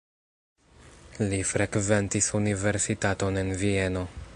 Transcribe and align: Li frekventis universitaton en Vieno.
Li 1.33 1.39
frekventis 1.51 2.31
universitaton 2.41 3.41
en 3.45 3.57
Vieno. 3.63 4.07